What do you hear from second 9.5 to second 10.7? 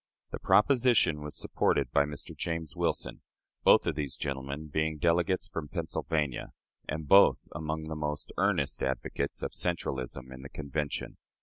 centralism in the